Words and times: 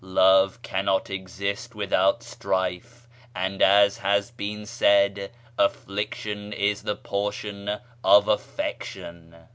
Love 0.03 0.59
cannot 0.63 1.11
exist 1.11 1.75
without 1.75 2.23
strife, 2.23 3.07
and, 3.35 3.61
as 3.61 3.99
has 3.99 4.31
been 4.31 4.65
said,' 4.65 5.29
affliction 5.59 6.51
is 6.51 6.81
the 6.81 6.95
portion 6.95 7.69
of 8.03 8.25
dffection.' 8.25 9.45